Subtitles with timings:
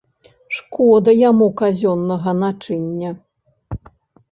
[0.59, 3.15] Шкода яму казённага начыння.